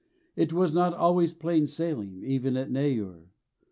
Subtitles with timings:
[0.35, 3.27] It was not always plain sailing, even at Neyoor.